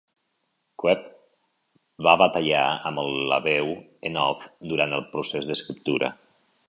[0.83, 1.03] Koeep
[2.07, 3.03] va batallar amb
[3.33, 3.69] la veu
[4.11, 6.11] en off durant el procés d'escriptura.